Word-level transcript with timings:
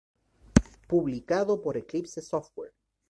Publicado 0.87 1.61
por 1.61 1.77
Eclipse 1.77 2.23
Software. 2.23 2.73